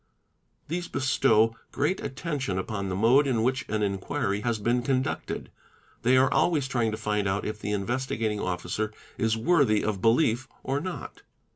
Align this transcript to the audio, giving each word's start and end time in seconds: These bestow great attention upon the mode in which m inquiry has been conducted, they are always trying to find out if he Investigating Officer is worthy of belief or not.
These 0.67 0.87
bestow 0.87 1.55
great 1.71 2.01
attention 2.03 2.57
upon 2.57 2.89
the 2.89 2.95
mode 2.95 3.27
in 3.27 3.43
which 3.43 3.69
m 3.69 3.83
inquiry 3.83 4.41
has 4.41 4.57
been 4.57 4.81
conducted, 4.81 5.51
they 6.01 6.17
are 6.17 6.33
always 6.33 6.67
trying 6.67 6.89
to 6.89 6.97
find 6.97 7.27
out 7.27 7.45
if 7.45 7.61
he 7.61 7.69
Investigating 7.71 8.39
Officer 8.39 8.91
is 9.19 9.37
worthy 9.37 9.83
of 9.83 10.01
belief 10.01 10.47
or 10.63 10.79
not. 10.79 11.21